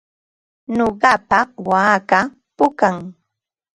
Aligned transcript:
Nuqapa 0.77 1.39
waakaa 1.69 2.25
pukam. 2.57 2.95